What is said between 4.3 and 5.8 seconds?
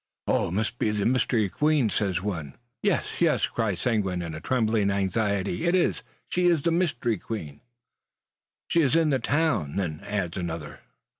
trembling anxiety; "it